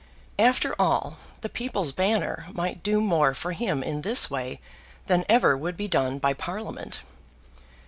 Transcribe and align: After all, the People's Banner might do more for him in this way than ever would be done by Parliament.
After 0.39 0.73
all, 0.79 1.17
the 1.41 1.47
People's 1.47 1.91
Banner 1.91 2.47
might 2.55 2.81
do 2.81 3.01
more 3.01 3.35
for 3.35 3.51
him 3.51 3.83
in 3.83 4.01
this 4.01 4.31
way 4.31 4.59
than 5.05 5.25
ever 5.29 5.55
would 5.55 5.77
be 5.77 5.87
done 5.87 6.17
by 6.17 6.33
Parliament. 6.33 7.01